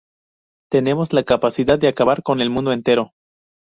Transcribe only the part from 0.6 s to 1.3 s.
Tenemos la